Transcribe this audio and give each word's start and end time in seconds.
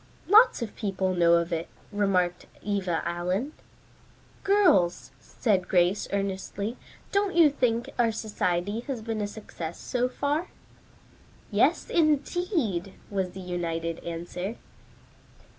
"Lots 0.27 0.63
of 0.63 0.75
people 0.75 1.13
know 1.13 1.33
of 1.35 1.53
it," 1.53 1.69
remarked 1.91 2.47
Eva 2.63 3.03
Allen. 3.05 3.53
"Girls," 4.43 5.11
said 5.19 5.67
Grace 5.67 6.07
earnestly, 6.11 6.75
"don't 7.11 7.35
you 7.35 7.51
think 7.51 7.87
our 7.99 8.11
society 8.11 8.79
has 8.87 9.03
been 9.03 9.21
a 9.21 9.27
success 9.27 9.77
so 9.77 10.09
far?" 10.09 10.47
"Yes, 11.51 11.87
indeed," 11.87 12.93
was 13.11 13.33
the 13.33 13.41
united 13.41 13.99
answer. 14.03 14.55